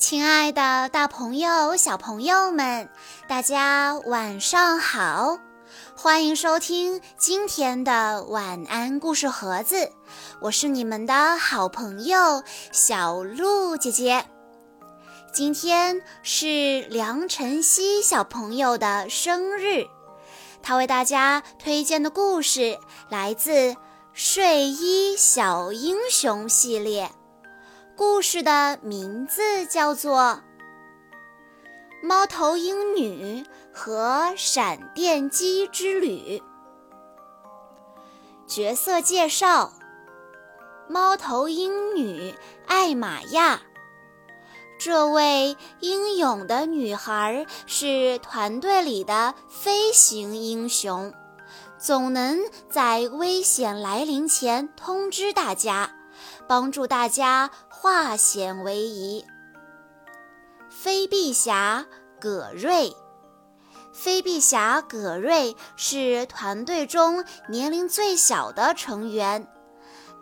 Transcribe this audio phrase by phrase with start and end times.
[0.00, 2.88] 亲爱的，大朋友、小朋友们，
[3.28, 5.38] 大家晚上好！
[5.94, 9.92] 欢迎收听今天的晚安故事盒子，
[10.40, 12.42] 我是你们的好朋友
[12.72, 14.24] 小鹿姐姐。
[15.34, 19.86] 今天是梁晨曦小朋友的生日，
[20.62, 22.78] 他为大家推荐的故事
[23.10, 23.52] 来自
[24.14, 27.12] 《睡衣小英雄》系列。
[28.00, 30.40] 故事的名字叫做
[32.02, 36.38] 《猫头鹰女和闪电鸡之旅》。
[38.46, 39.74] 角色介绍：
[40.88, 42.34] 猫头鹰女
[42.66, 43.60] 艾玛亚。
[44.78, 51.12] 这位英勇的女孩是团队里的飞行英雄，
[51.78, 55.92] 总能在危险来临前通知大家，
[56.48, 57.50] 帮助大家。
[57.82, 59.24] 化险为夷。
[60.68, 61.86] 飞臂侠
[62.20, 62.94] 葛瑞，
[63.94, 69.48] 飞臂侠葛瑞是团队中年龄最小的成员，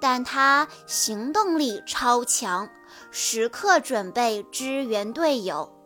[0.00, 2.68] 但他行动力超强，
[3.10, 5.76] 时刻准备支援队友。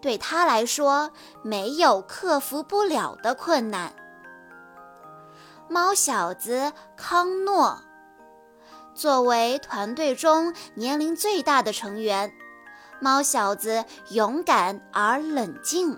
[0.00, 1.10] 对他来说，
[1.42, 3.92] 没有克服不了的困难。
[5.68, 7.82] 猫小子康诺。
[8.98, 12.34] 作为团队中年龄最大的成员，
[13.00, 15.96] 猫小子勇敢而冷静，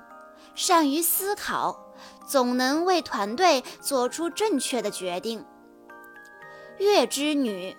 [0.55, 1.95] 善于思考，
[2.29, 5.47] 总能为团队做出正确的决定。
[6.77, 7.75] 月之女，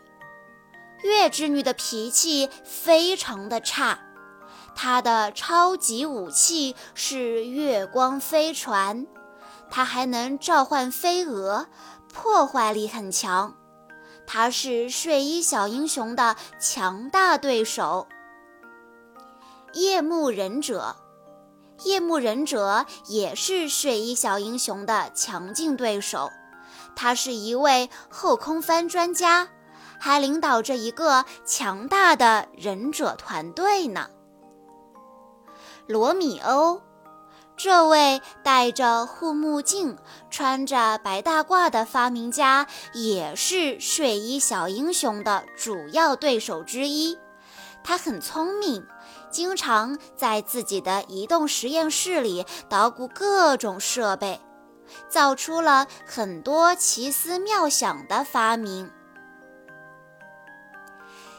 [1.04, 4.00] 月之女的脾气非常的差，
[4.74, 9.06] 她的超级武器是月光飞船，
[9.70, 11.68] 她还能召唤飞蛾，
[12.12, 13.61] 破坏力很强。
[14.34, 18.08] 他是睡衣小英雄的强大对手。
[19.74, 20.96] 夜幕忍者，
[21.84, 26.32] 夜幕忍者也是睡衣小英雄的强劲对手。
[26.96, 29.50] 他是一位后空翻专家，
[30.00, 34.10] 还领导着一个强大的忍者团队呢。
[35.88, 36.82] 罗米欧。
[37.58, 39.98] 这位戴着护目镜、
[40.32, 47.20] 穿着白大褂的发明家，也是睡衣小英雄的主要对手之一。
[47.84, 48.86] 他很聪明，
[49.30, 54.40] 经常在自己的移动实验室里捣鼓各种设备，
[55.08, 58.90] 造出了很多奇思妙想的发明。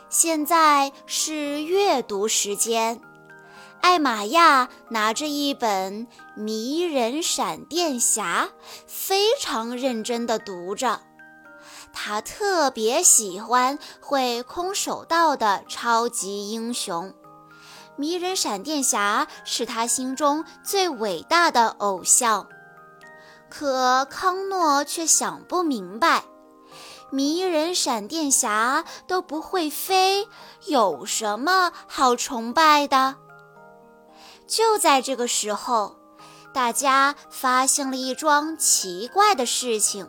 [0.08, 3.00] 现在是阅读时间。
[3.82, 6.06] 艾玛亚拿着一本
[6.36, 8.48] 《迷人闪电侠》，
[8.86, 11.00] 非常认真地读着。
[11.92, 17.12] 他特别喜欢会空手道的超级英雄，
[17.96, 22.46] 迷人闪电侠是他心中最伟大的偶像。
[23.50, 26.22] 可康诺却想不明白，
[27.10, 30.28] 迷人闪电侠都不会飞，
[30.66, 33.16] 有什么好崇拜的？
[34.52, 35.96] 就在这个时候，
[36.52, 40.06] 大家发现了一桩奇怪的事情：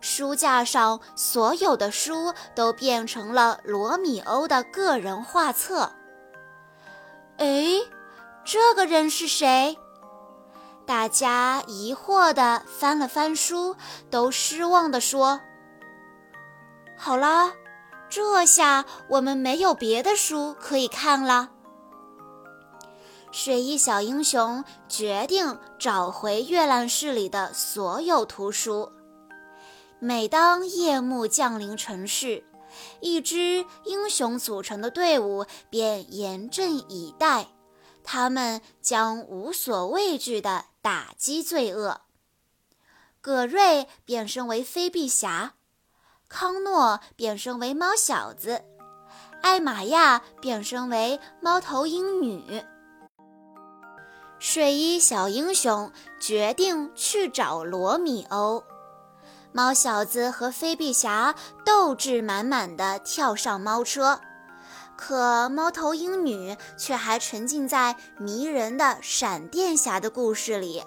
[0.00, 5.92] 书架上所有的书都变成了罗密欧的个人画册。
[7.38, 7.78] 哎，
[8.44, 9.78] 这个人是谁？
[10.84, 13.76] 大家疑惑地翻了翻书，
[14.10, 15.40] 都失望地说
[16.98, 17.52] ：“好啦，
[18.10, 21.50] 这下我们没有别的书可以看了。”
[23.32, 28.92] 睡衣小英雄决定找回阅览室里的所有图书。
[29.98, 32.44] 每当夜幕降临城市，
[33.00, 37.48] 一支英雄组成的队伍便严阵以待，
[38.04, 42.02] 他们将无所畏惧地打击罪恶。
[43.22, 45.54] 葛瑞变身为飞臂侠，
[46.28, 48.62] 康诺变身为猫小子，
[49.40, 52.62] 艾玛亚变身为猫头鹰女。
[54.44, 58.64] 睡衣小英雄决定去找罗密欧。
[59.52, 64.20] 猫小子和飞臂侠斗志满满的跳上猫车，
[64.96, 70.82] 可猫头鹰女却还沉浸在迷人的闪电侠的故事里。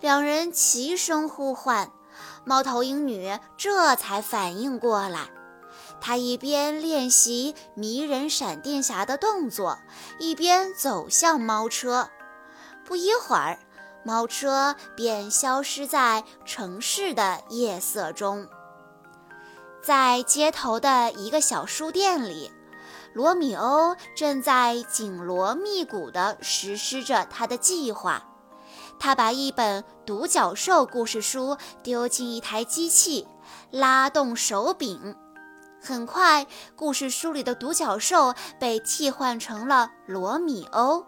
[0.00, 1.92] 两人齐声呼唤，
[2.44, 5.28] 猫头鹰女这才反应过来。
[6.00, 9.78] 她一边练习迷人闪电侠的动作，
[10.18, 12.10] 一边走向猫车。
[12.86, 13.58] 不一会儿，
[14.04, 18.46] 猫车便消失在城市的夜色中。
[19.82, 22.50] 在街头的一个小书店里，
[23.12, 28.24] 罗密欧正在紧锣密鼓地实施着他的计划。
[28.98, 33.26] 他把一本独角兽故事书丢进一台机器，
[33.70, 35.14] 拉动手柄，
[35.82, 41.04] 很快，故事书里的独角兽被替换成了罗密欧。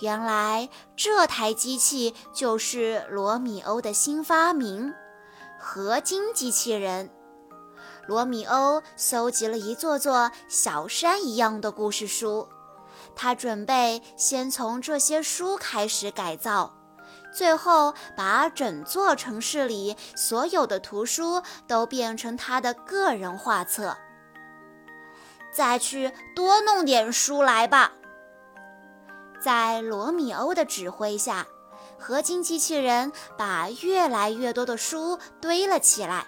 [0.00, 4.94] 原来，这台机器就是罗密欧的新发明——
[5.60, 7.10] 合金机器人。
[8.06, 12.48] 罗密欧搜集了一座座小山一样的故事书，
[13.14, 16.74] 他准备先从这些书开始改造，
[17.32, 23.96] 最后把整座城市里所有的图书都变成他的个人画册。
[25.52, 27.92] 再去多弄点书来吧。
[29.40, 31.46] 在罗密欧的指挥下，
[31.98, 36.26] 合金机器人把越来越多的书堆了起来。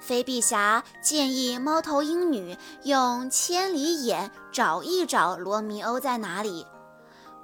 [0.00, 6.66] 飞碧侠建议猫头鹰女用千里眼找一找罗密欧在哪里，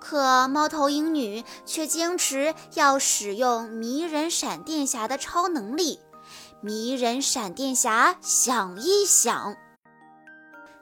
[0.01, 6.01] 可猫头鹰女却坚持要使用迷人闪电侠的超能力。
[6.61, 9.57] 迷人闪电侠想一想，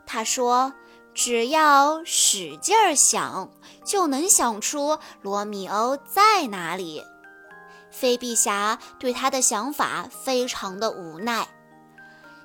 [0.06, 0.72] 他说
[1.14, 3.50] ：“只要使劲儿想，
[3.84, 7.02] 就能想出罗密欧在哪里。”
[7.90, 11.46] 飞碧侠对他的想法非常的无奈。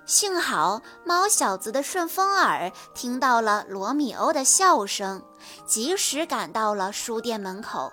[0.05, 5.23] 幸好猫小子的顺风耳听到了罗密欧的笑声，
[5.65, 7.91] 及时赶到了书店门口。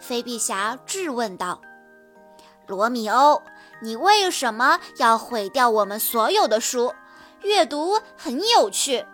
[0.00, 1.60] 飞碧侠质问道
[2.66, 3.42] ：“罗密欧，
[3.82, 6.92] 你为什么要毁掉我们所有的书？
[7.42, 9.04] 阅读很有趣。”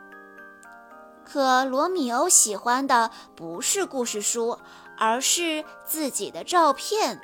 [1.24, 4.58] 可罗密欧喜欢的不是故事书，
[4.96, 7.20] 而是自己的照片。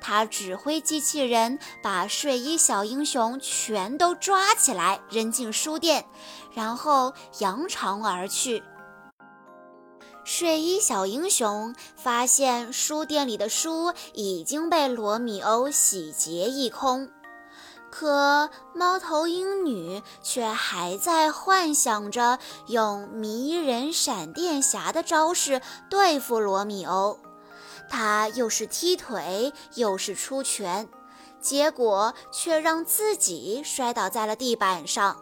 [0.00, 6.04] 他指挥机器人把睡衣小英雄全都抓起来，扔进书店，
[6.52, 8.62] 然后扬长而去。
[10.24, 17.08] 睡衣小英雄发现书店里的书已经被罗密欧洗劫一空，
[17.92, 25.60] 可猫头鹰女却还在幻想着用迷人闪电侠的招式
[25.90, 27.18] 对付罗密欧。
[27.90, 30.88] 她又是踢腿又是出拳，
[31.38, 35.18] 结果却让自己摔倒在了地板上。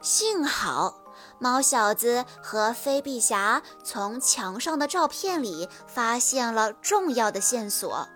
[0.00, 1.02] 幸好
[1.40, 8.06] 猫小子和飞碧侠从墙上的照片里发现了重要的线索：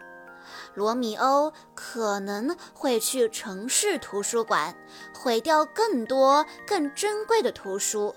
[0.74, 4.76] 罗密欧可能会去城市图书馆，
[5.14, 8.14] 毁掉更多更珍贵的图书。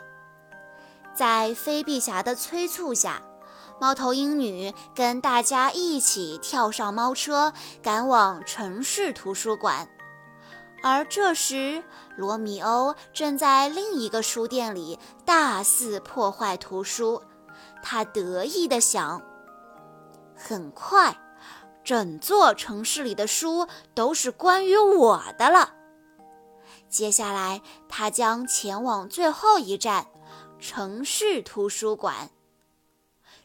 [1.14, 3.22] 在飞碧侠的催促下。
[3.80, 7.52] 猫头鹰女跟大家一起跳上猫车，
[7.82, 9.90] 赶往城市图书馆。
[10.84, 11.84] 而这时，
[12.16, 17.24] 罗密欧正在另一个书店里大肆破坏图书。
[17.82, 19.20] 他得意地想：
[20.36, 21.18] 很快，
[21.84, 25.74] 整座城市里的书都是关于我的了。
[26.90, 30.08] 接下来，他将前往最后一站——
[30.60, 32.30] 城市图书馆。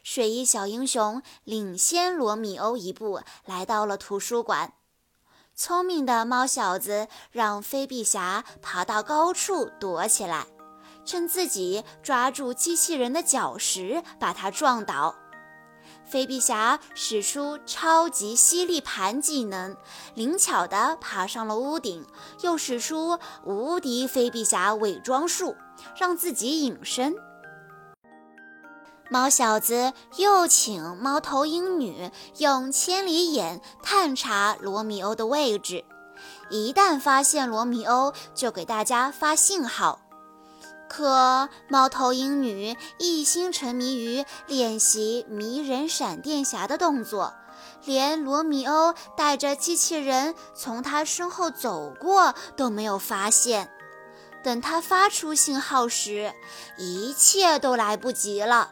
[0.03, 4.73] 睡衣小英雄领先罗密欧一步，来到了图书馆。
[5.55, 10.45] 聪明的猫小子让飞碧侠爬到高处躲起来，
[11.03, 15.15] 趁自己抓住机器人的脚时把它撞倒。
[16.07, 19.75] 飞碧侠使出超级吸力盘技能，
[20.15, 22.05] 灵巧地爬上了屋顶，
[22.41, 25.55] 又使出无敌飞碧侠伪装术，
[25.99, 27.13] 让自己隐身。
[29.09, 35.83] 猫小子又请猫头鹰女用千里眼探查罗密欧的位置，
[36.49, 40.06] 一旦发现罗密欧，就给大家发信号。
[40.89, 47.33] 可猫头鹰女一心沉迷于练习迷人闪电侠的动作，
[47.85, 53.69] 连罗密欧带着机器人从他身后走过都没有发现。
[54.43, 56.33] 等他发出信号时，
[56.77, 58.71] 一切都来不及了。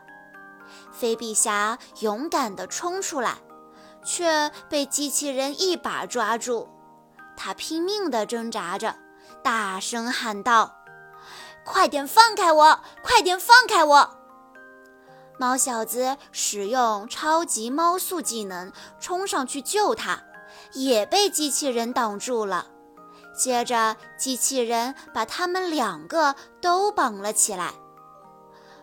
[0.91, 3.39] 飞比侠勇敢地冲出来，
[4.05, 6.69] 却被机器人一把抓住。
[7.36, 8.95] 他拼命地挣扎着，
[9.43, 10.75] 大声喊道
[11.65, 12.79] ：“快点放开我！
[13.03, 14.10] 快点放开我！”
[15.38, 20.24] 猫小子使用超级猫速技能冲上去救他，
[20.74, 22.67] 也被机器人挡住了。
[23.38, 27.74] 接着，机器人把他们两个都绑了起来。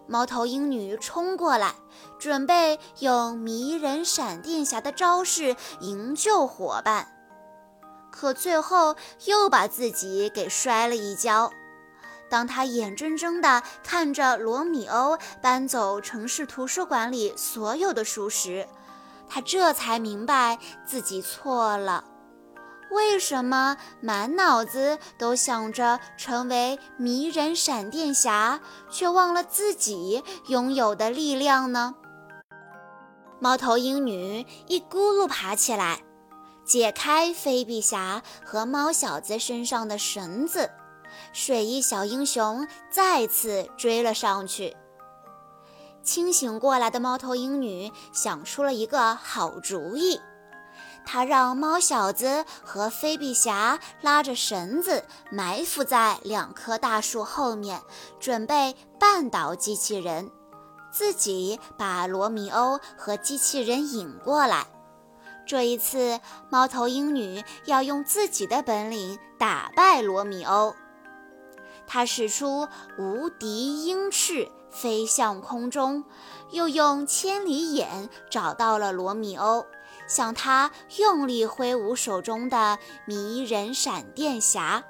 [0.06, 1.74] 猫头鹰女冲过来，
[2.18, 7.08] 准备用迷人闪电侠的招式营救伙伴，
[8.10, 11.50] 可最后又把自己给摔了一跤。
[12.32, 18.66] 当他眼睁睁地看着罗密欧搬走城市图书馆里所有的书时，
[19.28, 22.04] 他这才明白自己错了。
[22.90, 28.60] 为什么满脑子都想着成为迷人闪电侠，
[28.90, 31.94] 却忘了自己拥有的力量呢？
[33.40, 36.00] 猫头鹰女一咕噜爬起来，
[36.64, 40.70] 解开菲比侠和猫小子身上的绳子，
[41.32, 44.76] 水翼小英雄再次追了上去。
[46.02, 50.20] 清醒过来的猫头鹰女想出了一个好主意。
[51.04, 57.82] 她让猫小子和菲比侠拉着绳子埋伏在两棵大树后面，
[58.20, 60.30] 准备绊倒机器人，
[60.92, 64.66] 自己把罗密欧和机器人引过来。
[65.44, 70.72] 这一次，猫头鹰女要用自己的本领打败罗密欧。
[71.92, 76.04] 他使出无敌鹰翅，飞向空中，
[76.50, 79.66] 又用千里眼找到了罗密欧。
[80.08, 84.84] 向他用力挥舞手中的迷人闪电侠，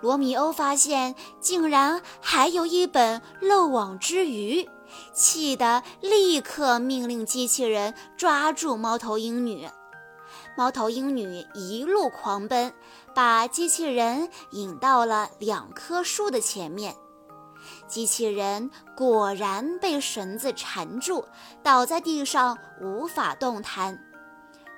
[0.00, 4.70] 罗密欧发现竟然还有一本漏网之鱼，
[5.12, 9.68] 气得立刻命令机器人抓住猫头鹰女。
[10.56, 12.72] 猫头鹰女一路狂奔，
[13.16, 16.94] 把机器人引到了两棵树的前面。
[17.88, 21.24] 机器人果然被绳子缠住，
[21.62, 23.98] 倒在地上无法动弹。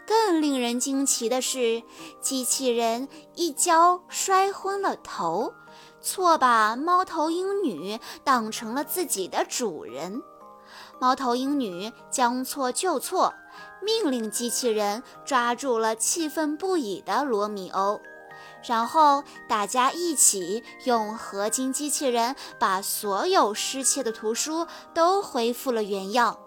[0.07, 1.83] 更令人惊奇的是，
[2.21, 5.53] 机器人一跤摔昏了头，
[6.01, 10.23] 错把猫头鹰女当成了自己的主人。
[11.01, 13.35] 猫头鹰女将错就错，
[13.83, 18.01] 命令机器人抓住了气愤不已的罗密欧，
[18.67, 26.39] 然后大家一起用合金机器人把所有失窃的图书都恢复了原样。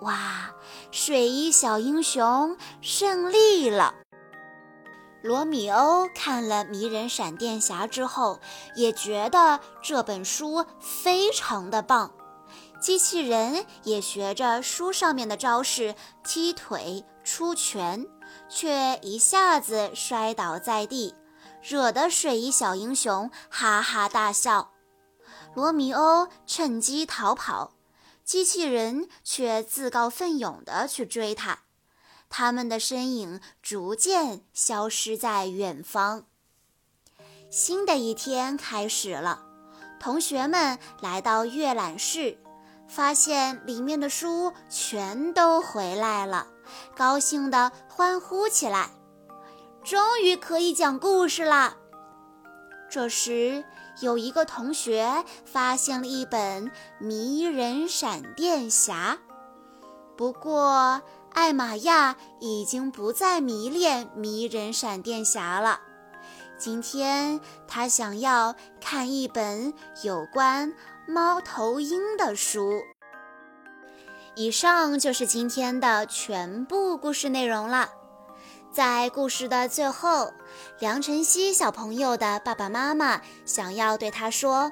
[0.00, 0.50] 哇！
[0.90, 3.94] 睡衣小英雄胜利了。
[5.22, 8.38] 罗密欧看了《迷人闪电侠》之后，
[8.76, 12.12] 也觉得这本书非常的棒。
[12.80, 18.06] 机器人也学着书上面的招式踢腿、出拳，
[18.48, 21.14] 却一下子摔倒在地，
[21.62, 24.72] 惹得水衣小英雄哈哈大笑。
[25.54, 27.72] 罗密欧趁机逃跑。
[28.24, 31.60] 机器人却自告奋勇地去追他，
[32.28, 36.26] 他们的身影逐渐消失在远方。
[37.48, 39.46] 新的一天开始了，
[39.98, 42.36] 同学们来到阅览室，
[42.88, 46.46] 发现里面的书全都回来了，
[46.96, 48.90] 高兴地欢呼起来
[49.84, 51.76] ：“终于可以讲故事啦！”
[52.90, 53.64] 这时。
[54.00, 56.66] 有一个同学发现了一本
[57.00, 59.18] 《迷人闪电侠》，
[60.16, 61.02] 不过
[61.32, 65.80] 艾玛亚已经不再迷恋《迷人闪电侠》了。
[66.56, 70.72] 今天他想要看一本有关
[71.10, 72.82] 猫头鹰的书。
[74.36, 77.88] 以上就是今天的全部故事内容了。
[78.70, 80.30] 在故事的最后，
[80.78, 84.70] 梁晨曦小朋友的爸爸妈妈想要对他说：“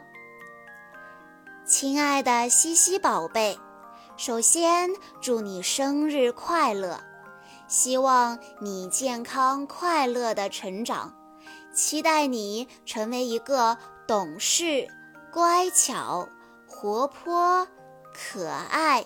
[1.64, 3.59] 亲爱的西西宝贝，
[4.19, 4.90] 首先
[5.23, 7.00] 祝你生日快乐，
[7.66, 11.14] 希望你健康快乐的成长，
[11.73, 14.87] 期待你成为一个懂事、
[15.37, 16.31] 乖巧、
[16.66, 17.69] 活泼、
[18.14, 19.05] 可爱、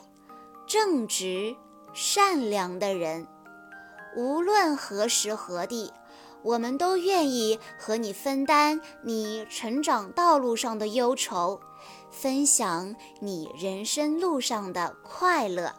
[0.64, 1.56] 正直、
[1.92, 3.26] 善良的人。”
[4.16, 5.92] 无论何时何地，
[6.44, 11.60] 我们都愿意和你分担你成长道路上的忧愁，
[12.12, 15.74] 分享你人生路上的快乐。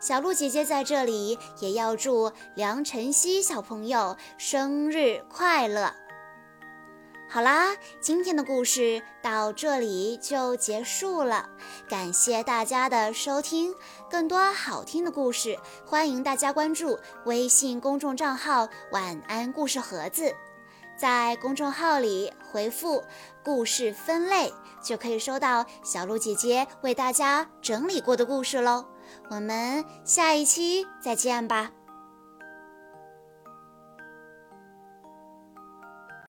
[0.00, 5.94] 小鹿姐姐在这里也要祝梁晨曦小朋友生日快乐。
[7.36, 11.46] 好啦，今天的故事到这里就结束了，
[11.86, 13.74] 感谢大家的收听。
[14.08, 20.34] 更多好听的故事，欢迎大家关注微信公众账号“晚安故事盒子”。
[20.96, 23.04] 在公众号里回复
[23.44, 24.50] “故事分类”，
[24.82, 28.86] 就可以收到小鹿姐姐为大家整理过的故事喽。
[29.28, 31.70] 我们下一期再见吧。